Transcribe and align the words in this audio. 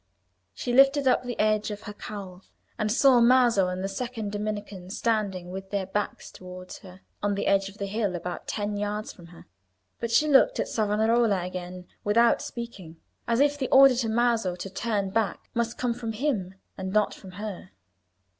She 0.55 0.73
lifted 0.73 1.07
up 1.07 1.21
the 1.21 1.39
edge 1.39 1.69
of 1.69 1.83
her 1.83 1.93
cowl, 1.93 2.41
and 2.79 2.91
saw 2.91 3.19
Maso 3.21 3.67
and 3.67 3.83
the 3.83 3.87
second 3.87 4.31
Dominican 4.31 4.89
standing 4.89 5.51
with 5.51 5.69
their 5.69 5.85
backs 5.85 6.31
towards 6.31 6.79
her 6.79 7.01
on 7.21 7.35
the 7.35 7.45
edge 7.45 7.69
of 7.69 7.77
the 7.77 7.85
hill 7.85 8.15
about 8.15 8.47
ten 8.47 8.77
yards 8.77 9.13
from 9.13 9.27
her; 9.27 9.45
but 9.99 10.09
she 10.09 10.27
looked 10.27 10.59
at 10.59 10.67
Savonarola 10.67 11.43
again 11.45 11.85
without 12.03 12.41
speaking, 12.41 12.97
as 13.27 13.39
if 13.39 13.59
the 13.59 13.69
order 13.69 13.93
to 13.97 14.09
Maso 14.09 14.55
to 14.55 14.71
turn 14.71 15.11
back 15.11 15.51
must 15.53 15.77
come 15.77 15.93
from 15.93 16.13
him 16.13 16.55
and 16.75 16.91
not 16.91 17.13
from 17.13 17.33
her. 17.33 17.69